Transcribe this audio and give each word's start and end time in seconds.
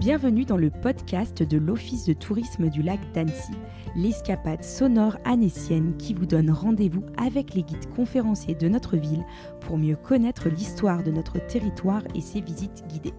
Bienvenue 0.00 0.46
dans 0.46 0.56
le 0.56 0.70
podcast 0.70 1.42
de 1.42 1.58
l'Office 1.58 2.06
de 2.06 2.14
tourisme 2.14 2.70
du 2.70 2.80
lac 2.80 2.98
d'Annecy, 3.12 3.52
l'escapade 3.94 4.64
sonore 4.64 5.18
annécienne 5.26 5.94
qui 5.98 6.14
vous 6.14 6.24
donne 6.24 6.50
rendez-vous 6.50 7.04
avec 7.18 7.52
les 7.52 7.62
guides 7.62 7.86
conférenciers 7.94 8.54
de 8.54 8.66
notre 8.66 8.96
ville 8.96 9.26
pour 9.60 9.76
mieux 9.76 9.96
connaître 9.96 10.48
l'histoire 10.48 11.02
de 11.02 11.10
notre 11.10 11.38
territoire 11.46 12.02
et 12.14 12.22
ses 12.22 12.40
visites 12.40 12.82
guidées. 12.88 13.12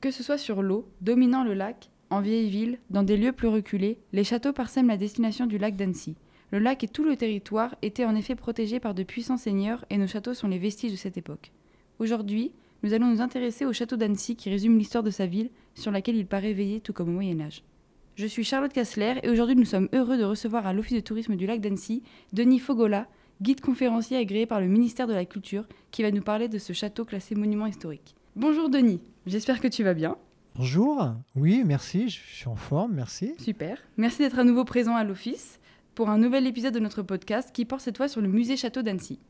Que 0.00 0.10
ce 0.10 0.24
soit 0.24 0.36
sur 0.36 0.62
l'eau, 0.62 0.88
dominant 1.00 1.44
le 1.44 1.54
lac, 1.54 1.90
en 2.10 2.20
vieille 2.20 2.50
ville, 2.50 2.80
dans 2.90 3.04
des 3.04 3.16
lieux 3.16 3.30
plus 3.30 3.46
reculés, 3.46 4.00
les 4.12 4.24
châteaux 4.24 4.52
parsèment 4.52 4.88
la 4.88 4.96
destination 4.96 5.46
du 5.46 5.58
lac 5.58 5.76
d'Annecy. 5.76 6.16
Le 6.50 6.58
lac 6.58 6.82
et 6.82 6.88
tout 6.88 7.04
le 7.04 7.14
territoire 7.14 7.76
étaient 7.82 8.04
en 8.04 8.16
effet 8.16 8.34
protégés 8.34 8.80
par 8.80 8.94
de 8.94 9.04
puissants 9.04 9.36
seigneurs 9.36 9.84
et 9.90 9.96
nos 9.96 10.08
châteaux 10.08 10.34
sont 10.34 10.48
les 10.48 10.58
vestiges 10.58 10.90
de 10.90 10.96
cette 10.96 11.16
époque. 11.16 11.52
Aujourd'hui, 12.02 12.50
nous 12.82 12.94
allons 12.94 13.06
nous 13.06 13.20
intéresser 13.20 13.64
au 13.64 13.72
château 13.72 13.94
d'Annecy 13.94 14.34
qui 14.34 14.50
résume 14.50 14.76
l'histoire 14.76 15.04
de 15.04 15.10
sa 15.10 15.24
ville, 15.24 15.50
sur 15.76 15.92
laquelle 15.92 16.16
il 16.16 16.26
paraît 16.26 16.52
veiller 16.52 16.80
tout 16.80 16.92
comme 16.92 17.10
au 17.10 17.12
Moyen 17.12 17.40
Âge. 17.40 17.62
Je 18.16 18.26
suis 18.26 18.42
Charlotte 18.42 18.72
Kassler 18.72 19.20
et 19.22 19.30
aujourd'hui 19.30 19.54
nous 19.54 19.64
sommes 19.64 19.88
heureux 19.92 20.18
de 20.18 20.24
recevoir 20.24 20.66
à 20.66 20.72
l'Office 20.72 20.96
de 20.96 21.00
tourisme 21.00 21.36
du 21.36 21.46
lac 21.46 21.60
d'Annecy 21.60 22.02
Denis 22.32 22.58
Fogola, 22.58 23.06
guide 23.40 23.60
conférencier 23.60 24.16
agréé 24.16 24.46
par 24.46 24.60
le 24.60 24.66
ministère 24.66 25.06
de 25.06 25.12
la 25.12 25.24
Culture, 25.24 25.68
qui 25.92 26.02
va 26.02 26.10
nous 26.10 26.22
parler 26.22 26.48
de 26.48 26.58
ce 26.58 26.72
château 26.72 27.04
classé 27.04 27.36
monument 27.36 27.66
historique. 27.66 28.16
Bonjour 28.34 28.68
Denis, 28.68 29.00
j'espère 29.26 29.60
que 29.60 29.68
tu 29.68 29.84
vas 29.84 29.94
bien. 29.94 30.16
Bonjour, 30.56 31.08
oui, 31.36 31.62
merci, 31.64 32.08
je 32.08 32.18
suis 32.18 32.48
en 32.48 32.56
forme, 32.56 32.94
merci. 32.94 33.34
Super, 33.38 33.78
merci 33.96 34.22
d'être 34.22 34.40
à 34.40 34.44
nouveau 34.44 34.64
présent 34.64 34.96
à 34.96 35.04
l'Office 35.04 35.60
pour 35.94 36.10
un 36.10 36.18
nouvel 36.18 36.48
épisode 36.48 36.74
de 36.74 36.80
notre 36.80 37.02
podcast 37.02 37.50
qui 37.52 37.64
porte 37.64 37.82
cette 37.82 37.96
fois 37.96 38.08
sur 38.08 38.20
le 38.20 38.28
musée 38.28 38.56
Château 38.56 38.82
d'Annecy. 38.82 39.20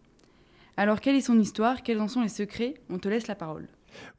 Alors, 0.77 1.01
quelle 1.01 1.17
est 1.17 1.21
son 1.21 1.39
histoire? 1.39 1.83
Quels 1.83 2.01
en 2.01 2.09
sont 2.09 2.23
les 2.23 2.29
secrets? 2.29 2.75
On 2.89 2.99
te 2.99 3.09
laisse 3.09 3.27
la 3.27 3.35
parole. 3.35 3.69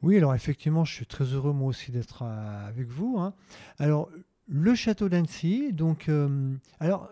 Oui, 0.02 0.16
alors 0.16 0.34
effectivement, 0.34 0.84
je 0.84 0.94
suis 0.94 1.06
très 1.06 1.24
heureux 1.24 1.52
moi 1.52 1.68
aussi 1.68 1.90
d'être 1.90 2.22
euh, 2.22 2.68
avec 2.68 2.88
vous. 2.88 3.18
Hein. 3.18 3.34
Alors, 3.78 4.08
le 4.46 4.74
château 4.74 5.08
d'Annecy, 5.08 5.72
donc, 5.72 6.08
euh, 6.08 6.54
alors, 6.78 7.10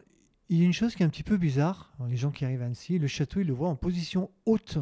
il 0.49 0.59
y 0.59 0.63
a 0.63 0.65
une 0.65 0.73
chose 0.73 0.95
qui 0.95 1.03
est 1.03 1.07
un 1.07 1.09
petit 1.09 1.23
peu 1.23 1.39
bizarre. 1.39 1.93
Les 2.09 2.17
gens 2.17 2.31
qui 2.31 2.45
arrivent 2.45 2.63
à 2.63 2.67
Annecy, 2.67 2.99
le 2.99 3.07
château, 3.07 3.41
ils 3.41 3.47
le 3.47 3.53
voient 3.53 3.69
en 3.69 3.77
position 3.77 4.31
haute. 4.47 4.79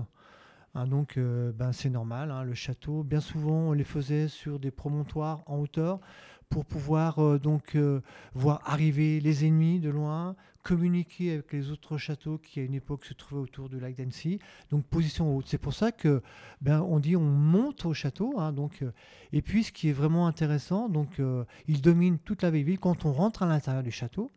Hein, 0.74 0.86
donc, 0.86 1.16
euh, 1.16 1.52
ben, 1.52 1.72
c'est 1.72 1.90
normal. 1.90 2.30
Hein, 2.30 2.44
le 2.44 2.54
château, 2.54 3.02
bien 3.02 3.20
souvent, 3.20 3.68
on 3.68 3.72
les 3.72 3.84
faisait 3.84 4.28
sur 4.28 4.58
des 4.58 4.70
promontoires 4.70 5.42
en 5.46 5.58
hauteur 5.58 6.00
pour 6.50 6.66
pouvoir 6.66 7.40
donc 7.40 7.76
voir 8.34 8.60
arriver 8.64 9.20
les 9.20 9.46
ennemis 9.46 9.80
de 9.80 9.88
loin, 9.88 10.36
communiquer 10.62 11.32
avec 11.32 11.52
les 11.52 11.70
autres 11.70 11.96
châteaux 11.96 12.38
qui 12.38 12.60
à 12.60 12.62
une 12.62 12.74
époque 12.74 13.04
se 13.04 13.14
trouvaient 13.14 13.40
autour 13.40 13.68
du 13.68 13.80
lac 13.80 13.94
d'Annecy. 13.96 14.38
Donc 14.70 14.84
position 14.84 15.36
haute. 15.36 15.48
C'est 15.48 15.58
pour 15.58 15.74
ça 15.74 15.92
que 15.92 16.22
ben 16.60 16.80
on 16.82 17.00
dit 17.00 17.16
on 17.16 17.20
monte 17.20 17.84
au 17.86 17.94
château. 17.94 18.38
Hein, 18.38 18.52
donc 18.52 18.82
euh, 18.82 18.92
et 19.32 19.42
puis 19.42 19.64
ce 19.64 19.72
qui 19.72 19.88
est 19.88 19.92
vraiment 19.92 20.26
intéressant, 20.26 20.88
donc 20.88 21.20
euh, 21.20 21.44
il 21.66 21.80
domine 21.80 22.18
toute 22.18 22.42
la 22.42 22.50
ville 22.50 22.78
quand 22.78 23.04
on 23.04 23.12
rentre 23.12 23.42
à 23.42 23.46
l'intérieur 23.46 23.82
du 23.82 23.90
château. 23.90 24.30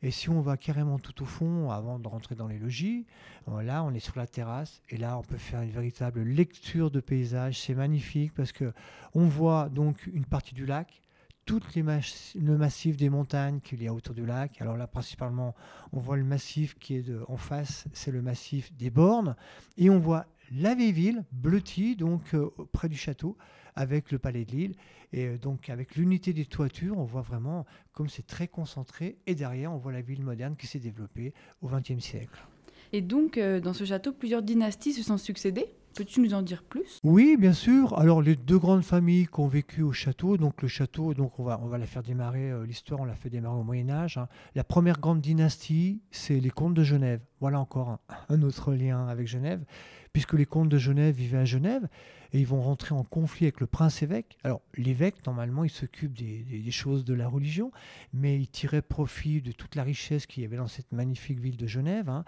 Et 0.00 0.12
si 0.12 0.30
on 0.30 0.40
va 0.40 0.56
carrément 0.56 1.00
tout 1.00 1.22
au 1.22 1.26
fond, 1.26 1.72
avant 1.72 1.98
de 1.98 2.06
rentrer 2.06 2.36
dans 2.36 2.46
les 2.46 2.58
logis, 2.58 3.04
euh, 3.48 3.62
là, 3.62 3.82
on 3.82 3.92
est 3.92 3.98
sur 3.98 4.16
la 4.16 4.28
terrasse 4.28 4.80
et 4.90 4.96
là, 4.96 5.18
on 5.18 5.22
peut 5.22 5.36
faire 5.36 5.60
une 5.60 5.72
véritable 5.72 6.22
lecture 6.22 6.92
de 6.92 7.00
paysage. 7.00 7.60
C'est 7.60 7.74
magnifique 7.74 8.32
parce 8.32 8.52
que 8.52 8.72
on 9.14 9.26
voit 9.26 9.68
donc 9.68 10.08
une 10.12 10.24
partie 10.24 10.54
du 10.54 10.66
lac, 10.66 11.02
tout 11.48 11.60
le 11.74 12.58
massif 12.58 12.98
des 12.98 13.08
montagnes 13.08 13.60
qu'il 13.60 13.82
y 13.82 13.88
a 13.88 13.94
autour 13.94 14.14
du 14.14 14.26
lac. 14.26 14.60
Alors 14.60 14.76
là, 14.76 14.86
principalement, 14.86 15.54
on 15.94 15.98
voit 15.98 16.18
le 16.18 16.24
massif 16.24 16.74
qui 16.78 16.96
est 16.96 17.06
en 17.26 17.38
face, 17.38 17.86
c'est 17.94 18.10
le 18.10 18.20
massif 18.20 18.70
des 18.74 18.90
Bornes. 18.90 19.34
Et 19.78 19.88
on 19.88 19.98
voit 19.98 20.26
la 20.52 20.74
vieille 20.74 20.92
ville, 20.92 21.24
bleutie, 21.32 21.96
donc 21.96 22.34
euh, 22.34 22.50
près 22.70 22.90
du 22.90 22.98
château, 22.98 23.38
avec 23.76 24.12
le 24.12 24.18
palais 24.18 24.44
de 24.44 24.50
Lille. 24.50 24.74
Et 25.14 25.24
euh, 25.24 25.38
donc, 25.38 25.70
avec 25.70 25.96
l'unité 25.96 26.34
des 26.34 26.44
toitures, 26.44 26.98
on 26.98 27.04
voit 27.04 27.22
vraiment 27.22 27.64
comme 27.92 28.10
c'est 28.10 28.26
très 28.26 28.46
concentré. 28.46 29.16
Et 29.26 29.34
derrière, 29.34 29.72
on 29.72 29.78
voit 29.78 29.92
la 29.92 30.02
ville 30.02 30.22
moderne 30.22 30.54
qui 30.54 30.66
s'est 30.66 30.78
développée 30.78 31.32
au 31.62 31.68
XXe 31.68 31.98
siècle. 31.98 32.46
Et 32.92 33.00
donc, 33.00 33.38
euh, 33.38 33.58
dans 33.58 33.72
ce 33.72 33.86
château, 33.86 34.12
plusieurs 34.12 34.42
dynasties 34.42 34.92
se 34.92 35.02
sont 35.02 35.16
succédées 35.16 35.68
Peux-tu 35.98 36.20
nous 36.20 36.32
en 36.32 36.42
dire 36.42 36.62
plus? 36.62 37.00
Oui, 37.02 37.36
bien 37.36 37.52
sûr. 37.52 37.98
Alors 37.98 38.22
les 38.22 38.36
deux 38.36 38.56
grandes 38.56 38.84
familles 38.84 39.26
qui 39.26 39.40
ont 39.40 39.48
vécu 39.48 39.82
au 39.82 39.90
château, 39.90 40.36
donc 40.36 40.62
le 40.62 40.68
château, 40.68 41.12
donc 41.12 41.40
on 41.40 41.42
va, 41.42 41.58
on 41.60 41.66
va 41.66 41.76
la 41.76 41.86
faire 41.86 42.04
démarrer, 42.04 42.52
euh, 42.52 42.64
l'histoire, 42.64 43.00
on 43.00 43.04
l'a 43.04 43.16
fait 43.16 43.30
démarrer 43.30 43.58
au 43.58 43.64
Moyen 43.64 43.90
Âge. 43.90 44.16
Hein. 44.16 44.28
La 44.54 44.62
première 44.62 45.00
grande 45.00 45.20
dynastie, 45.20 46.00
c'est 46.12 46.38
les 46.38 46.50
comtes 46.50 46.74
de 46.74 46.84
Genève. 46.84 47.18
Voilà 47.40 47.58
encore 47.58 47.98
un 48.28 48.42
autre 48.42 48.74
lien 48.74 49.08
avec 49.08 49.26
Genève 49.26 49.64
puisque 50.12 50.34
les 50.34 50.46
comtes 50.46 50.68
de 50.68 50.78
Genève 50.78 51.14
vivaient 51.14 51.38
à 51.38 51.44
Genève, 51.44 51.88
et 52.32 52.40
ils 52.40 52.46
vont 52.46 52.60
rentrer 52.60 52.94
en 52.94 53.04
conflit 53.04 53.46
avec 53.46 53.60
le 53.60 53.66
prince-évêque. 53.66 54.36
Alors 54.44 54.60
l'évêque, 54.76 55.24
normalement, 55.26 55.64
il 55.64 55.70
s'occupe 55.70 56.12
des, 56.12 56.70
choses 56.70 57.04
de 57.04 57.14
la 57.14 57.26
religion, 57.26 57.72
mais 58.12 58.38
il 58.38 58.48
tirait 58.48 58.82
profit 58.82 59.40
de 59.40 59.52
toute 59.52 59.74
la 59.74 59.82
richesse 59.82 60.26
qu'il 60.26 60.42
y 60.42 60.46
avait 60.46 60.58
dans 60.58 60.68
cette 60.68 60.92
magnifique 60.92 61.40
ville 61.40 61.56
de 61.56 61.66
Genève. 61.66 62.08
Hein. 62.08 62.24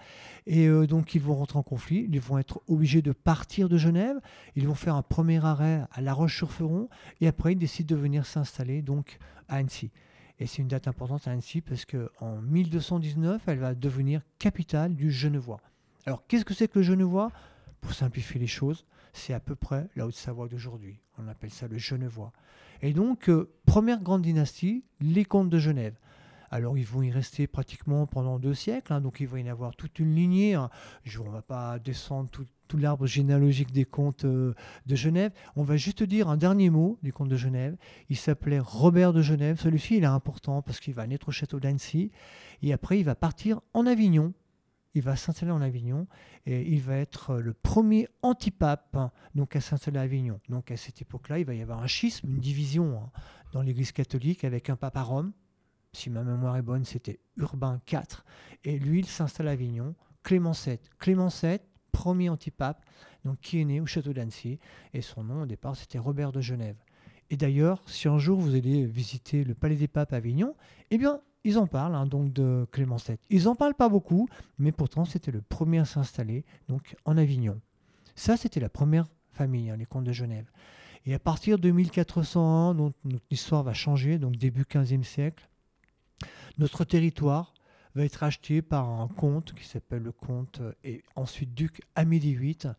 Et 0.47 0.67
euh, 0.67 0.87
donc 0.87 1.15
ils 1.15 1.21
vont 1.21 1.35
rentrer 1.35 1.59
en 1.59 1.63
conflit, 1.63 2.09
ils 2.11 2.21
vont 2.21 2.39
être 2.39 2.63
obligés 2.67 3.03
de 3.03 3.13
partir 3.13 3.69
de 3.69 3.77
Genève, 3.77 4.17
ils 4.57 4.67
vont 4.67 4.75
faire 4.75 4.95
un 4.95 5.03
premier 5.03 5.45
arrêt 5.45 5.83
à 5.93 6.01
La 6.01 6.15
Roche-sur-Feron, 6.15 6.89
et 7.21 7.29
après 7.29 7.53
ils 7.53 7.59
décident 7.59 7.95
de 7.95 8.01
venir 8.01 8.25
s'installer 8.25 8.83
donc 8.83 9.19
à 9.49 9.57
Annecy. 9.57 9.91
Et 10.39 10.47
c'est 10.47 10.63
une 10.63 10.69
date 10.69 10.89
importante 10.89 11.29
à 11.29 11.33
Annecy 11.33 11.61
parce 11.61 11.85
qu'en 11.85 12.41
1219, 12.41 13.43
elle 13.47 13.59
va 13.59 13.75
devenir 13.75 14.23
capitale 14.39 14.95
du 14.97 15.11
Genevois. 15.11 15.61
Alors 16.07 16.27
qu'est-ce 16.27 16.47
que 16.47 16.55
c'est 16.55 16.67
que 16.67 16.79
le 16.79 16.83
Genevois? 16.83 17.31
Pour 17.81 17.93
simplifier 17.93 18.41
les 18.41 18.47
choses, 18.47 18.85
c'est 19.13 19.35
à 19.35 19.41
peu 19.41 19.55
près 19.55 19.89
la 19.97 20.07
Haute-Savoie 20.07 20.49
d'aujourd'hui. 20.49 21.01
On 21.19 21.29
appelle 21.29 21.51
ça 21.51 21.69
le 21.69 21.79
Genevois. 21.79 22.33
Et 22.83 22.93
donc, 22.93 23.29
euh, 23.29 23.51
première 23.67 24.03
grande 24.03 24.23
dynastie, 24.23 24.85
les 25.01 25.25
comtes 25.25 25.51
de 25.51 25.59
Genève. 25.59 25.95
Alors, 26.53 26.77
ils 26.77 26.87
vont 26.87 27.03
y 27.03 27.13
rester 27.13 27.47
pratiquement 27.47 28.07
pendant 28.07 28.41
deux 28.41 28.55
siècles, 28.55 28.93
hein, 28.93 29.01
donc 29.01 29.21
il 29.21 29.29
va 29.29 29.39
y 29.39 29.45
en 29.45 29.53
avoir 29.53 29.77
toute 29.77 30.01
une 30.01 30.15
lignée. 30.15 30.55
Hein. 30.55 30.69
on 31.21 31.25
ne 31.25 31.31
va 31.31 31.43
pas 31.43 31.79
descendre 31.79 32.29
tout, 32.29 32.47
l'arbre 32.77 33.07
généalogique 33.07 33.73
des 33.73 33.85
comtes 33.85 34.25
euh, 34.25 34.55
de 34.87 34.95
Genève. 34.97 35.33
On 35.57 35.63
va 35.63 35.77
juste 35.77 36.03
dire 36.03 36.29
un 36.29 36.37
dernier 36.37 36.71
mot 36.71 36.99
du 37.03 37.13
comte 37.13 37.29
de 37.29 37.37
Genève. 37.37 37.77
Il 38.09 38.17
s'appelait 38.17 38.61
Robert 38.61 39.13
de 39.13 39.23
Genève. 39.23 39.61
Celui-ci, 39.61 39.97
il 39.97 40.05
est 40.05 40.07
important 40.07 40.63
parce 40.63 40.81
qu'il 40.81 40.95
va 40.95 41.07
naître 41.07 41.29
au 41.29 41.33
château 41.33 41.61
d'Annecy. 41.61 42.11
Et 42.63 42.73
après, 42.73 42.99
il 42.99 43.05
va 43.05 43.15
partir 43.15 43.61
en 43.75 43.87
Avignon 43.87 44.33
il 44.95 45.03
va 45.03 45.17
s'installer 45.17 45.53
en 45.53 45.61
Avignon 45.61 46.07
et 46.47 46.63
il 46.69 46.81
va 46.81 46.97
être 46.97 47.37
le 47.37 47.53
premier 47.53 48.09
antipape 48.23 48.97
hein, 48.97 49.13
donc 49.35 49.55
à 49.57 49.61
s'installer 49.61 49.99
à 49.99 50.03
Avignon. 50.03 50.41
Donc 50.49 50.71
à 50.71 50.77
cette 50.77 51.01
époque-là, 51.01 51.39
il 51.39 51.45
va 51.45 51.55
y 51.55 51.63
avoir 51.63 51.81
un 51.81 51.87
schisme, 51.87 52.29
une 52.29 52.41
division 52.41 53.01
hein, 53.01 53.11
dans 53.53 53.63
l'Église 53.63 53.93
catholique 53.93 54.45
avec 54.45 54.71
un 54.71 54.77
pape 54.77 54.97
à 54.97 55.03
Rome. 55.03 55.33
Si 55.93 56.11
ma 56.11 56.23
mémoire 56.23 56.57
est 56.57 56.63
bonne, 56.63 56.85
c'était 56.85 57.19
Urbain 57.37 57.81
IV. 57.91 58.25
Et 58.65 58.79
lui, 58.79 59.01
il 59.01 59.07
s'installe 59.07 59.49
à 59.49 59.53
Avignon. 59.53 59.95
Clément 60.23 60.53
VII. 60.53 60.79
Clément 60.99 61.29
VII, 61.29 61.59
premier 61.91 62.29
antipape, 62.29 62.85
donc 63.25 63.41
qui 63.41 63.61
est 63.61 63.65
né 63.65 63.81
au 63.81 63.87
château 63.87 64.13
d'Annecy. 64.13 64.61
Et 64.93 65.03
son 65.03 65.25
nom 65.25 65.43
au 65.43 65.47
départ, 65.47 65.77
c'était 65.77 65.99
Robert 65.99 66.31
de 66.31 66.41
Genève. 66.41 66.77
Et 67.31 67.37
d'ailleurs, 67.37 67.83
si 67.87 68.09
un 68.09 68.19
jour 68.19 68.39
vous 68.41 68.55
allez 68.55 68.85
visiter 68.87 69.45
le 69.45 69.55
Palais 69.55 69.77
des 69.77 69.89
Papes 69.89 70.13
à 70.13 70.17
Avignon, 70.17 70.55
eh 70.91 70.99
bien, 70.99 71.21
ils 71.45 71.59
en 71.59 71.67
parlent 71.67 71.95
hein, 71.95 72.07
donc 72.07 72.33
de 72.33 72.67
Clément 72.73 72.97
VII. 72.97 73.17
Ils 73.31 73.45
n'en 73.45 73.55
parlent 73.55 73.75
pas 73.75 73.89
beaucoup, 73.89 74.29
mais 74.59 74.73
pourtant 74.73 75.05
c'était 75.05 75.31
le 75.31 75.41
premier 75.41 75.79
à 75.79 75.85
s'installer 75.85 76.45
donc 76.69 76.97
en 77.05 77.17
Avignon. 77.17 77.61
Ça, 78.17 78.37
c'était 78.37 78.61
la 78.61 78.69
première 78.69 79.07
famille, 79.33 79.71
hein, 79.71 79.77
les 79.77 79.87
comtes 79.87 80.05
de 80.05 80.13
Genève. 80.13 80.51
Et 81.07 81.15
à 81.15 81.19
partir 81.19 81.59
de 81.59 81.71
1401, 81.71 82.75
donc, 82.75 82.95
notre 83.05 83.25
histoire 83.31 83.63
va 83.63 83.73
changer, 83.73 84.19
donc 84.19 84.37
début 84.37 84.65
15e 84.65 85.03
siècle. 85.03 85.49
Notre 86.59 86.85
territoire 86.85 87.55
va 87.95 88.05
être 88.05 88.23
acheté 88.23 88.63
par 88.63 88.89
un 88.89 89.09
comte 89.09 89.53
qui 89.55 89.67
s'appelle 89.67 90.03
le 90.03 90.13
comte 90.13 90.61
euh, 90.61 90.73
et 90.85 91.03
ensuite 91.17 91.55
duc 91.55 91.83
Amélie 91.95 92.35
VIII. 92.35 92.73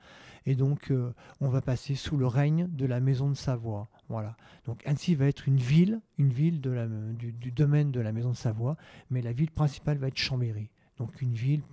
Et 0.46 0.56
donc, 0.56 0.92
euh, 0.92 1.14
on 1.40 1.50
va 1.50 1.62
passer 1.62 1.96
sous 1.96 2.18
le 2.18 2.28
règne 2.28 2.68
de 2.72 2.86
la 2.86 3.00
maison 3.00 3.30
de 3.30 3.36
Savoie. 3.36 3.90
Voilà. 4.10 4.36
Donc, 4.66 4.82
Annecy 4.86 5.16
va 5.16 5.28
être 5.28 5.48
une 5.48 5.58
ville, 5.58 6.02
une 6.18 6.34
ville 6.34 6.62
du, 6.62 7.52
domaine 7.52 7.92
de 7.92 8.00
la 8.00 8.12
maison 8.12 8.32
de 8.32 8.36
Savoie, 8.36 8.78
mais 9.10 9.22
la 9.22 9.34
ville 9.34 9.52
principale 9.52 9.98
va 9.98 10.08
être 10.08 10.18
Chambéry. 10.18 10.70
Donc, 10.98 11.22
une 11.22 11.34
ville 11.34 11.64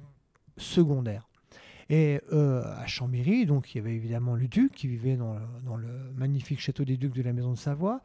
secondaire. 0.56 1.27
Et 1.90 2.20
euh, 2.32 2.62
à 2.76 2.86
Chambéry, 2.86 3.46
donc 3.46 3.74
il 3.74 3.78
y 3.78 3.80
avait 3.80 3.94
évidemment 3.94 4.34
le 4.34 4.46
duc 4.46 4.72
qui 4.72 4.88
vivait 4.88 5.16
dans 5.16 5.76
le, 5.76 5.88
magnifique 6.16 6.60
château 6.60 6.84
des 6.84 6.96
ducs 6.96 7.14
de 7.14 7.22
la 7.22 7.32
maison 7.32 7.52
de 7.52 7.58
Savoie, 7.58 8.02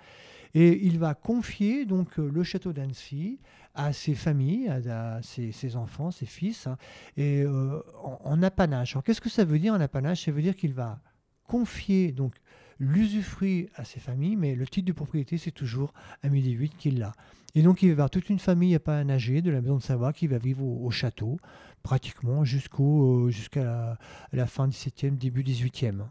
et 0.54 0.86
il 0.86 1.00
va 1.00 1.16
confier 1.16 1.86
donc 1.86 2.18
le 2.18 2.44
château 2.44 2.72
d'Annecy 2.72 3.40
à 3.76 3.92
ses 3.92 4.14
familles, 4.14 4.70
à, 4.70 5.20
ses, 5.24 5.76
enfants, 5.76 6.12
ses 6.12 6.28
fils, 6.28 6.68
hein, 6.68 6.78
et 7.18 7.42
euh, 7.42 7.82
en, 8.24 8.42
apanage. 8.44 8.94
Alors 8.94 9.04
qu'est-ce 9.04 9.22
que 9.22 9.30
ça 9.30 9.44
veut 9.44 9.60
dire 9.60 9.74
en 9.74 9.82
apanage? 9.82 10.24
Ça 10.24 10.32
veut 10.32 10.44
dire 10.44 10.56
qu'il 10.56 10.74
va 10.74 11.02
confier 11.48 12.12
donc 12.12 12.36
l'usufruit 12.80 13.70
à 13.76 13.84
ses 13.84 14.00
familles, 14.00 14.36
mais 14.36 14.56
le 14.56 14.66
titre 14.68 14.88
de 14.88 14.94
propriété, 14.94 15.38
c'est 15.38 15.52
toujours 15.52 15.94
Amélie 16.22 16.56
VIII 16.56 16.70
qui 16.70 16.92
l'a. 16.92 17.14
Et 17.56 17.62
donc, 17.62 17.84
il 17.84 17.88
va 17.88 17.90
y 17.90 17.92
avoir 17.94 18.10
toute 18.10 18.30
une 18.30 18.40
famille 18.40 18.74
apanager 18.74 19.42
de 19.42 19.52
la 19.52 19.62
maison 19.62 19.78
de 19.78 19.84
Savoie 19.84 20.12
qui 20.12 20.28
va 20.28 20.40
vivre 20.40 20.64
au, 20.64 20.90
château, 20.90 21.38
pratiquement 21.84 22.44
jusqu'au, 22.44 23.28
euh, 23.28 23.30
jusqu'à 23.30 23.64
la, 23.64 23.98
la, 24.32 24.48
fin 24.48 24.68
17e, 24.68 25.18
début 25.18 25.44
18e. 25.44 26.06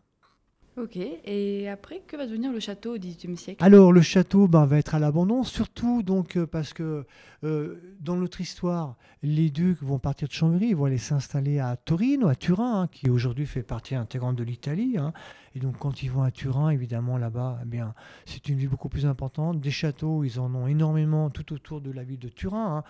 Ok, 0.78 0.96
et 0.96 1.69
après, 1.69 2.00
que 2.06 2.16
va 2.16 2.26
devenir 2.26 2.50
le 2.50 2.58
château 2.58 2.94
au 2.94 2.98
XVIIIe 2.98 3.36
siècle? 3.36 3.62
Alors 3.62 3.92
le 3.92 4.00
château 4.00 4.48
ben, 4.48 4.64
va 4.64 4.78
être 4.78 4.94
à 4.94 4.98
l'abandon, 4.98 5.42
surtout 5.44 6.02
donc 6.02 6.38
euh, 6.38 6.46
parce 6.46 6.72
que 6.72 7.04
euh, 7.44 7.76
dans 8.00 8.16
notre 8.16 8.40
histoire, 8.40 8.96
les 9.22 9.50
ducs 9.50 9.82
vont 9.82 9.98
partir 9.98 10.28
de 10.28 10.32
Chambéry, 10.32 10.69
ils 10.69 10.76
vont 10.76 10.86
aller 10.86 10.96
s'installer 10.96 11.58
à 11.58 11.76
Torino, 11.76 12.28
à 12.28 12.34
Turin, 12.34 12.82
hein, 12.82 12.88
qui 12.90 13.10
aujourd'hui 13.10 13.44
fait 13.44 13.62
partie 13.62 13.94
intégrante 13.94 14.36
de 14.36 14.44
l'Italie. 14.44 14.96
hein. 14.96 15.12
Et 15.54 15.60
donc 15.60 15.76
quand 15.78 16.02
ils 16.02 16.10
vont 16.10 16.22
à 16.22 16.30
Turin, 16.30 16.70
évidemment 16.70 17.19
là-bas, 17.19 17.58
eh 17.70 17.78
c'est 18.24 18.48
une 18.48 18.56
ville 18.56 18.70
beaucoup 18.70 18.88
plus 18.88 19.04
importante. 19.04 19.60
Des 19.60 19.70
châteaux, 19.70 20.24
ils 20.24 20.40
en 20.40 20.54
ont 20.54 20.66
énormément 20.66 21.28
tout 21.28 21.52
autour 21.52 21.82
de 21.82 21.90
la 21.90 22.02
ville 22.02 22.19
de 22.19 22.28
Turin. 22.28 22.78
hein. 22.78 22.84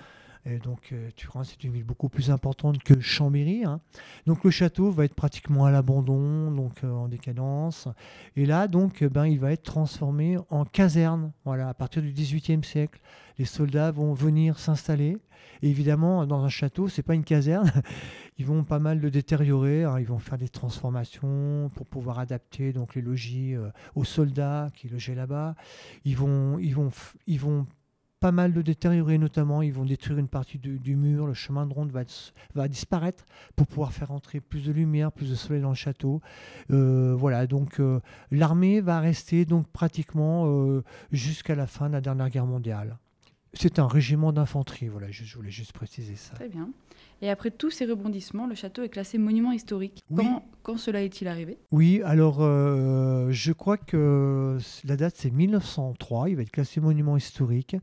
Et 0.44 0.58
donc 0.58 0.88
euh, 0.92 1.08
Turin, 1.14 1.44
c'est 1.44 1.62
une 1.62 1.72
ville 1.72 1.84
beaucoup 1.84 2.08
plus 2.08 2.30
importante 2.30 2.82
que 2.82 2.98
Chambéry. 3.00 3.64
hein. 3.64 3.80
Donc 4.26 4.42
le 4.42 4.50
château 4.50 4.90
va 4.90 5.04
être 5.04 5.14
pratiquement 5.14 5.66
à 5.66 5.70
l'abandon, 5.70 6.50
donc 6.50 6.82
euh, 6.82 6.90
en 6.90 7.06
décadence. 7.08 7.86
Et 8.34 8.44
là, 8.44 8.66
donc, 8.66 9.02
euh, 9.02 9.08
ben, 9.08 9.26
il 9.26 9.38
va 9.38 9.52
être 9.52 9.62
transformé 9.62 10.36
en 10.50 10.64
caserne. 10.64 11.30
Voilà, 11.44 11.68
à 11.68 11.74
partir 11.74 12.02
du 12.02 12.10
XVIIIe 12.12 12.64
siècle, 12.64 13.00
les 13.38 13.44
soldats 13.44 13.92
vont 13.92 14.14
venir 14.14 14.58
s'installer. 14.58 15.16
Et 15.62 15.70
évidemment, 15.70 16.26
dans 16.26 16.42
un 16.44 16.48
château, 16.48 16.88
c'est 16.88 17.02
pas 17.04 17.14
une 17.14 17.22
caserne. 17.24 17.70
Ils 18.38 18.46
vont 18.46 18.64
pas 18.64 18.80
mal 18.80 18.98
le 18.98 19.12
détériorer. 19.12 19.84
hein. 19.84 20.00
Ils 20.00 20.06
vont 20.06 20.18
faire 20.18 20.38
des 20.38 20.48
transformations 20.48 21.70
pour 21.76 21.86
pouvoir 21.86 22.18
adapter 22.18 22.72
donc 22.72 22.96
les 22.96 23.02
logis 23.02 23.54
euh, 23.54 23.68
aux 23.94 24.02
soldats 24.04 24.70
qui 24.74 24.88
logeaient 24.88 25.14
là-bas. 25.14 25.54
Ils 26.04 26.16
vont, 26.16 26.58
ils 26.58 26.74
vont, 26.74 26.90
ils 27.28 27.38
vont 27.38 27.66
pas 28.22 28.30
mal 28.30 28.52
le 28.52 28.62
détériorer, 28.62 29.18
notamment. 29.18 29.62
Ils 29.62 29.72
vont 29.72 29.84
détruire 29.84 30.16
une 30.16 30.28
partie 30.28 30.56
du, 30.56 30.96
mur. 30.96 31.26
Le 31.26 31.34
chemin 31.34 31.66
de 31.66 31.74
ronde 31.74 31.92
va 32.54 32.68
disparaître 32.68 33.26
pour 33.56 33.66
pouvoir 33.66 33.92
faire 33.92 34.12
entrer 34.12 34.40
plus 34.40 34.66
de 34.66 34.72
lumière, 34.72 35.10
plus 35.10 35.28
de 35.28 35.34
soleil 35.34 35.60
dans 35.60 35.70
le 35.70 35.74
château. 35.74 36.20
Euh, 36.70 37.14
voilà, 37.16 37.48
donc 37.48 37.80
euh, 37.80 37.98
l'armée 38.30 38.80
va 38.80 39.00
rester 39.00 39.44
donc 39.44 39.66
pratiquement 39.66 40.44
euh, 40.46 40.84
jusqu'à 41.10 41.56
la 41.56 41.66
fin 41.66 41.88
de 41.88 41.94
la 41.94 42.00
dernière 42.00 42.30
guerre 42.30 42.46
mondiale. 42.46 42.96
C'est 43.54 43.80
un 43.80 43.88
régiment 43.88 44.32
d'infanterie, 44.32 44.86
voilà, 44.86 45.10
je, 45.10 45.24
je 45.24 45.36
voulais 45.36 45.50
juste 45.50 45.72
préciser 45.72 46.14
ça. 46.14 46.34
Très 46.36 46.48
bien. 46.48 46.70
Et 47.22 47.30
après 47.30 47.50
tous 47.52 47.70
ces 47.70 47.86
rebondissements, 47.86 48.46
le 48.46 48.54
château 48.54 48.82
est 48.82 48.88
classé 48.88 49.16
monument 49.16 49.52
historique. 49.52 50.02
Oui. 50.10 50.24
Quand, 50.24 50.44
quand 50.62 50.76
cela 50.76 51.02
est-il 51.02 51.28
arrivé? 51.28 51.56
Oui, 51.70 52.00
alors 52.04 52.38
euh, 52.40 53.28
je 53.30 53.52
crois 53.52 53.76
que 53.76 54.58
la 54.84 54.96
date 54.96 55.14
c'est 55.16 55.30
1903, 55.30 56.30
il 56.30 56.36
va 56.36 56.42
être 56.42 56.50
classé 56.50 56.80
monument 56.80 57.16
historique 57.16 57.76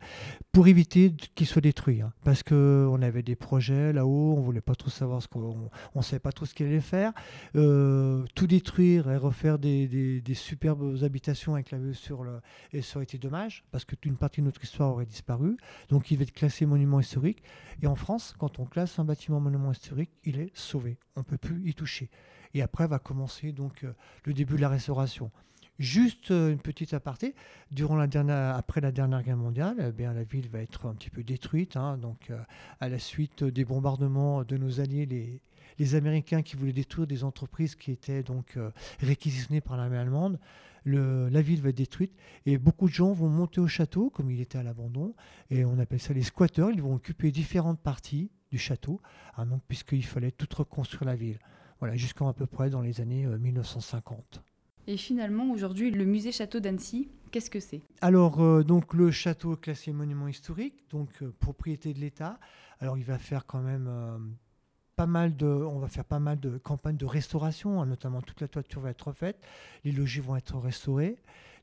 pour 0.52 0.68
éviter 0.68 1.14
qu'il 1.36 1.48
soit 1.48 1.62
détruit. 1.62 2.02
hein, 2.02 2.12
parce 2.26 2.44
qu'on 2.44 3.02
avait 3.02 3.24
des 3.24 3.36
projets 3.38 3.94
là-haut, 3.94 4.36
on 4.38 4.42
voulait 4.42 4.60
pas 4.62 4.76
trop 4.76 4.90
savoir 4.90 5.22
ce 5.22 5.28
qu'on 5.30 5.70
on 5.96 6.02
savait 6.02 6.20
pas 6.20 6.32
trop 6.34 6.46
ce 6.46 6.54
qu'il 6.54 6.66
allait 6.68 6.82
faire. 6.82 7.14
Euh, 7.56 8.24
tout 8.36 8.46
détruire 8.48 9.10
et 9.10 9.18
refaire 9.18 9.58
des, 9.58 9.88
des- 9.88 10.20
des 10.22 10.34
superbes 10.34 11.02
habitations 11.04 11.54
avec 11.54 11.72
la 11.72 11.78
vue 11.78 11.94
sur 11.94 12.24
le. 12.24 12.42
Et 12.74 12.82
ça 12.82 12.98
aurait 12.98 13.06
été 13.06 13.18
dommage 13.18 13.64
parce 13.72 13.86
que 13.86 13.96
une 14.04 14.18
partie 14.18 14.42
de 14.42 14.46
notre 14.48 14.64
histoire 14.64 14.92
aurait 14.92 15.06
disparu. 15.06 15.56
Donc 15.90 16.12
il 16.12 16.18
va 16.18 16.24
être 16.24 16.34
classé 16.34 16.66
monument 16.66 17.00
historique. 17.00 17.42
Et 17.82 17.88
en 17.88 17.96
France, 17.96 18.34
quand 18.38 18.60
on 18.60 18.66
classe 18.66 19.00
un 19.00 19.06
bâtiment 19.06 19.29
monument 19.38 19.72
historique, 19.72 20.12
il 20.24 20.40
est 20.40 20.52
sauvé. 20.56 20.98
On 21.16 21.24
peut 21.24 21.38
plus 21.38 21.70
y 21.70 21.74
toucher. 21.74 22.10
Et 22.54 22.62
après 22.62 22.88
va 22.88 22.98
commencer 22.98 23.52
donc 23.52 23.84
euh, 23.84 23.94
le 24.26 24.34
début 24.34 24.56
de 24.56 24.62
la 24.62 24.70
restauration. 24.70 25.32
Juste 25.78 26.32
euh, 26.32 26.52
une 26.52 26.60
petite 26.60 26.94
aparté, 26.94 27.36
durant 27.72 27.96
la 27.96 28.08
dernière, 28.08 28.56
après 28.56 28.82
la 28.82 28.92
dernière 28.92 29.24
guerre 29.24 29.38
mondiale, 29.38 29.78
eh 29.80 29.92
bien, 29.92 30.14
la 30.14 30.24
ville 30.24 30.50
va 30.50 30.60
être 30.60 30.88
un 30.88 30.94
petit 30.94 31.10
peu 31.10 31.24
détruite, 31.24 31.78
hein, 31.78 31.98
donc 31.98 32.32
euh, 32.32 32.40
à 32.82 32.90
la 32.90 33.00
suite 33.00 33.44
des 33.44 33.64
bombardements 33.64 34.44
de 34.44 34.58
nos 34.58 34.82
alliés, 34.82 35.06
les, 35.06 35.42
les 35.78 35.96
Américains 35.96 36.42
qui 36.42 36.56
voulaient 36.56 36.74
détruire 36.74 37.08
des 37.08 37.24
entreprises 37.24 37.76
qui 37.76 37.92
étaient 37.92 38.24
donc 38.24 38.58
euh, 38.58 38.72
réquisitionnées 39.00 39.62
par 39.62 39.78
l'armée 39.78 39.98
allemande. 39.98 40.40
Le- 40.86 41.28
la 41.30 41.42
ville 41.42 41.62
va 41.62 41.70
être 41.70 41.78
détruite 41.78 42.14
et 42.46 42.58
beaucoup 42.58 42.88
de 42.88 42.94
gens 42.94 43.12
vont 43.12 43.30
monter 43.30 43.60
au 43.62 43.68
château, 43.68 44.10
comme 44.10 44.32
il 44.32 44.40
était 44.42 44.58
à 44.58 44.64
l'abandon, 44.64 45.14
et 45.50 45.66
on 45.66 45.78
appelle 45.78 46.00
ça 46.00 46.14
les 46.14 46.24
squatteurs. 46.24 46.72
Ils 46.72 46.82
vont 46.82 46.96
occuper 46.96 47.32
différentes 47.32 47.80
parties 47.80 48.32
du 48.50 48.58
château, 48.58 49.02
hein, 49.38 49.46
donc, 49.46 49.62
puisqu'il 49.68 50.06
fallait 50.06 50.32
tout 50.32 50.48
reconstruire 50.56 51.06
la 51.06 51.16
ville. 51.16 51.38
Voilà, 51.80 51.96
jusqu'à 51.96 52.28
à 52.28 52.34
peu 52.34 52.46
près 52.46 52.70
dans 52.70 52.82
les 52.82 53.00
années 53.02 53.26
euh, 53.26 53.38
1950. 53.38 54.42
Et 54.88 54.98
finalement, 54.98 55.52
aujourd'hui, 55.52 55.92
le 55.92 56.04
musée 56.06 56.32
château 56.32 56.60
d'Annecy, 56.60 57.10
qu'est-ce 57.32 57.50
que 57.50 57.60
c'est? 57.60 57.82
Alors, 58.02 58.42
euh, 58.42 58.64
donc 58.64 58.94
le 58.94 59.12
château 59.12 59.54
est 59.54 59.60
classé 59.62 59.92
monument 59.92 60.28
historique, 60.28 60.86
donc 60.90 61.10
euh, 61.22 61.32
propriété 61.40 61.94
de 61.94 62.00
l'État. 62.00 62.40
Alors, 62.80 62.98
il 62.98 63.04
va 63.04 63.18
faire 63.20 63.46
quand 63.46 63.62
même 63.62 63.86
euh, 63.88 64.18
pas 65.00 65.06
mal 65.06 65.38
de, 65.38 65.46
on 65.46 65.80
va 65.80 65.88
faire 65.88 66.04
pas 66.04 66.20
mal 66.20 66.42
de 66.42 66.58
campagnes 66.58 66.98
de 66.98 67.06
restauration, 67.06 67.82
hein, 67.82 67.86
notamment 67.86 68.22
toute 68.22 68.42
la 68.42 68.50
toiture 68.50 68.82
va 68.82 68.90
être 68.90 69.08
refaite, 69.08 69.38
les 69.86 69.94
logis 69.94 70.20
vont 70.20 70.36
être 70.36 70.58
restaurés. 70.58 71.16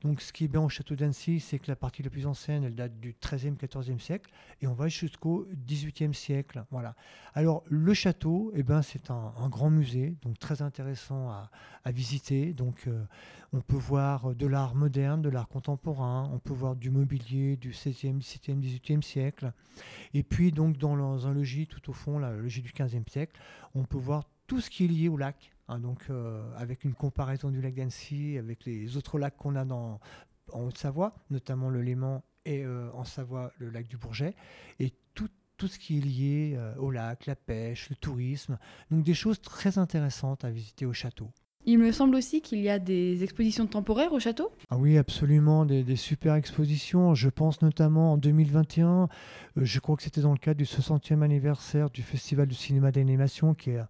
Donc, 0.03 0.21
ce 0.21 0.33
qui 0.33 0.45
est 0.45 0.49
bien 0.49 0.61
au 0.61 0.69
château 0.69 0.95
d'Annecy, 0.95 1.41
c'est 1.41 1.59
que 1.59 1.69
la 1.69 1.77
partie 1.77 2.03
la 2.03 2.11
plus 2.11 2.27
ancienne, 2.27 2.65
elle 2.65 2.75
date 2.75 2.99
du 3.01 3.13
13e, 3.15 3.57
14e 3.57 3.99
siècle, 3.99 4.31
et 4.61 4.67
on 4.67 4.75
va 4.75 4.89
jusqu'au 4.89 5.47
18e 5.67 6.13
siècle. 6.13 6.65
Voilà. 6.71 6.95
Alors, 7.35 7.63
le 7.69 7.95
château, 7.95 8.53
eh 8.55 8.63
ben, 8.63 8.83
c'est 8.83 9.11
un, 9.11 9.49
grand 9.49 9.71
musée, 9.71 10.17
donc 10.23 10.39
très 10.39 10.63
intéressant 10.63 11.31
à, 11.31 11.51
visiter. 11.93 12.53
Donc, 12.53 12.89
euh, 12.89 13.05
on 13.53 13.61
peut 13.61 13.77
voir 13.77 14.35
de 14.35 14.47
l'art 14.47 14.75
moderne, 14.75 15.23
de 15.23 15.29
l'art 15.29 15.49
contemporain, 15.49 16.29
on 16.33 16.39
peut 16.39 16.53
voir 16.53 16.75
du 16.75 16.91
mobilier 16.91 17.57
du 17.57 17.71
16e, 17.71 18.21
17e, 18.21 18.61
18e 18.61 19.03
siècle. 19.03 19.53
Et 20.15 20.23
puis, 20.23 20.53
donc, 20.53 20.77
dans, 20.79 21.27
un 21.27 21.33
logis 21.33 21.67
tout 21.67 21.91
au 21.91 21.93
fond, 21.93 22.19
le 22.19 22.41
logis 22.41 22.63
du 22.63 22.71
15e 22.71 23.09
siècle, 23.09 23.41
on 23.75 23.85
peut 23.85 23.99
voir 23.99 24.25
tout 24.47 24.61
ce 24.61 24.71
qui 24.71 24.85
est 24.85 24.89
lié 24.89 25.09
au 25.09 25.17
lac. 25.17 25.53
Hein, 25.69 25.79
donc, 25.79 26.07
euh, 26.11 26.51
avec 26.57 26.85
une 26.85 26.95
comparaison 26.95 27.51
du 27.51 27.61
lac 27.61 27.75
d'Annecy 27.75 28.39
avec 28.39 28.65
les 28.65 28.97
autres 28.97 29.19
lacs 29.19 29.37
qu'on 29.37 29.57
a 29.57 29.65
dans, 29.65 30.01
en 30.53 30.63
Haute-Savoie, 30.63 31.15
notamment 31.31 31.71
le 31.71 31.83
Léman 31.83 32.23
et 32.45 32.65
euh, 32.65 32.91
en 32.93 33.05
Savoie 33.05 33.53
le 33.59 33.71
lac 33.71 33.87
du 33.87 33.97
Bourget, 33.97 34.35
et 34.79 34.93
tout, 35.15 35.29
tout 35.57 35.69
ce 35.69 35.79
qui 35.79 35.99
est 35.99 36.01
lié 36.01 36.55
euh, 36.57 36.75
au 36.77 36.91
lac, 36.91 37.27
la 37.27 37.37
pêche, 37.37 37.91
le 37.91 37.97
tourisme. 37.97 38.59
Donc, 38.91 39.05
des 39.05 39.15
choses 39.15 39.41
très 39.41 39.79
intéressantes 39.79 40.45
à 40.45 40.51
visiter 40.51 40.87
au 40.87 40.93
château. 40.93 41.31
Il 41.69 41.81
me 41.81 41.91
semble 41.91 42.15
aussi 42.15 42.43
qu'il 42.43 42.61
y 42.61 42.69
a 42.69 42.79
des 42.79 43.25
expositions 43.25 43.67
temporaires 43.67 44.13
au 44.13 44.21
château. 44.21 44.53
Ah 44.71 44.77
oui, 44.77 44.97
absolument, 44.97 45.67
des, 45.67 45.97
super 45.97 46.37
expositions. 46.37 47.17
Je 47.17 47.29
pense 47.29 47.61
notamment 47.61 48.13
en 48.13 48.17
2021, 48.17 48.89
euh, 48.89 49.07
je 49.57 49.81
crois 49.81 49.97
que 49.97 50.05
c'était 50.05 50.21
dans 50.21 50.31
le 50.31 50.39
cadre 50.39 50.59
du 50.59 50.65
60e 50.65 51.23
anniversaire 51.23 51.91
du 51.91 52.03
Festival 52.03 52.47
du 52.47 52.55
cinéma 52.55 52.93
d'animation, 52.93 53.55
qui 53.55 53.71
est 53.71 53.81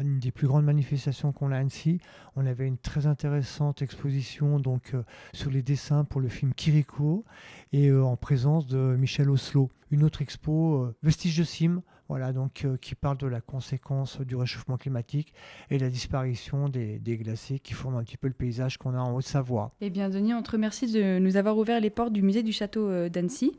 une 0.00 0.18
des 0.18 0.30
plus 0.30 0.46
grandes 0.46 0.64
manifestations 0.64 1.32
qu'on 1.32 1.52
a 1.52 1.56
à 1.56 1.58
Annecy. 1.58 2.00
On 2.36 2.46
avait 2.46 2.66
une 2.66 2.78
très 2.78 3.06
intéressante 3.06 3.82
exposition 3.82 4.58
donc, 4.58 4.94
euh, 4.94 5.02
sur 5.32 5.50
les 5.50 5.62
dessins 5.62 6.04
pour 6.04 6.20
le 6.20 6.28
film 6.28 6.54
Kiriko 6.54 7.24
et 7.72 7.88
euh, 7.88 8.04
en 8.04 8.16
présence 8.16 8.66
de 8.66 8.96
Michel 8.98 9.28
Oslo. 9.30 9.70
Une 9.90 10.04
autre 10.04 10.22
expo, 10.22 10.84
euh, 10.84 10.94
Vestiges 11.02 11.36
de 11.36 11.44
Cime, 11.44 11.82
voilà, 12.12 12.34
donc, 12.34 12.66
euh, 12.66 12.76
qui 12.76 12.94
parle 12.94 13.16
de 13.16 13.26
la 13.26 13.40
conséquence 13.40 14.20
du 14.20 14.36
réchauffement 14.36 14.76
climatique 14.76 15.32
et 15.70 15.78
la 15.78 15.88
disparition 15.88 16.68
des, 16.68 16.98
des 16.98 17.16
glaciers 17.16 17.58
qui 17.58 17.72
forment 17.72 17.96
un 17.96 18.04
petit 18.04 18.18
peu 18.18 18.26
le 18.26 18.34
paysage 18.34 18.76
qu'on 18.76 18.92
a 18.94 18.98
en 18.98 19.14
Haute-Savoie. 19.14 19.72
Eh 19.80 19.88
bien, 19.88 20.10
Denis, 20.10 20.34
on 20.34 20.42
te 20.42 20.50
remercie 20.50 20.92
de 20.92 21.18
nous 21.18 21.38
avoir 21.38 21.56
ouvert 21.56 21.80
les 21.80 21.88
portes 21.88 22.12
du 22.12 22.20
musée 22.20 22.42
du 22.42 22.52
château 22.52 22.86
euh, 22.86 23.08
d'Annecy. 23.08 23.56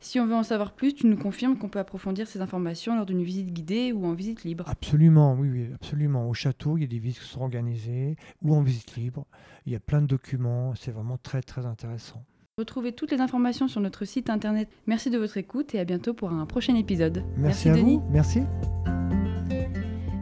Si 0.00 0.18
on 0.18 0.26
veut 0.26 0.34
en 0.34 0.42
savoir 0.42 0.72
plus, 0.72 0.94
tu 0.94 1.08
nous 1.08 1.18
confirmes 1.18 1.58
qu'on 1.58 1.68
peut 1.68 1.78
approfondir 1.78 2.26
ces 2.26 2.40
informations 2.40 2.96
lors 2.96 3.04
d'une 3.04 3.22
visite 3.22 3.52
guidée 3.52 3.92
ou 3.92 4.06
en 4.06 4.14
visite 4.14 4.44
libre. 4.44 4.64
Absolument, 4.66 5.34
oui, 5.34 5.50
oui, 5.50 5.68
absolument. 5.74 6.26
Au 6.26 6.32
château, 6.32 6.78
il 6.78 6.80
y 6.80 6.84
a 6.84 6.86
des 6.86 6.98
visites 6.98 7.20
qui 7.20 7.28
sont 7.28 7.42
organisées 7.42 8.16
ou 8.40 8.54
en 8.54 8.62
visite 8.62 8.96
libre. 8.96 9.26
Il 9.66 9.74
y 9.74 9.76
a 9.76 9.80
plein 9.80 10.00
de 10.00 10.06
documents. 10.06 10.74
C'est 10.74 10.90
vraiment 10.90 11.18
très, 11.18 11.42
très 11.42 11.66
intéressant. 11.66 12.24
Retrouvez 12.58 12.92
toutes 12.92 13.10
les 13.10 13.20
informations 13.20 13.68
sur 13.68 13.80
notre 13.80 14.04
site 14.04 14.28
internet. 14.28 14.68
Merci 14.86 15.08
de 15.10 15.18
votre 15.18 15.36
écoute 15.36 15.74
et 15.74 15.78
à 15.80 15.84
bientôt 15.84 16.12
pour 16.12 16.30
un 16.30 16.44
prochain 16.46 16.74
épisode. 16.74 17.24
Merci, 17.36 17.70
à 17.70 17.74
Denis. 17.74 17.96
vous. 17.96 18.04
Merci. 18.10 18.40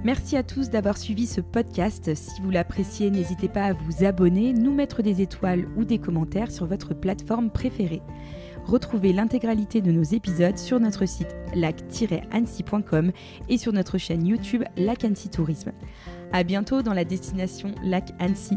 Merci 0.04 0.37
à 0.37 0.42
tous 0.42 0.70
d'avoir 0.70 0.97
suivi 0.97 1.26
ce 1.26 1.40
podcast. 1.40 2.14
Si 2.14 2.40
vous 2.40 2.50
l'appréciez, 2.50 3.11
n'hésitez 3.11 3.49
pas 3.49 3.64
à 3.64 3.73
vous 3.73 4.04
abonner, 4.04 4.52
nous 4.52 4.73
mettre 4.73 5.02
des 5.02 5.20
étoiles 5.20 5.66
ou 5.76 5.85
des 5.85 5.99
commentaires 5.99 6.52
sur 6.52 6.66
votre 6.66 6.94
plateforme 6.94 7.50
préférée. 7.50 8.02
Retrouvez 8.64 9.12
l'intégralité 9.12 9.80
de 9.80 9.90
nos 9.90 10.02
épisodes 10.02 10.58
sur 10.58 10.78
notre 10.78 11.06
site 11.06 11.35
lac-annecy.com 11.54 13.12
et 13.49 13.58
sur 13.58 13.73
notre 13.73 13.99
chaîne 13.99 14.26
YouTube 14.26 14.62
Lac 14.76 15.04
Annecy 15.04 15.30
Tourisme. 15.30 15.73
À 16.32 16.44
bientôt 16.44 16.82
dans 16.82 16.94
la 16.94 17.04
destination 17.04 17.75
Lac 17.82 18.12
Annecy. 18.18 18.56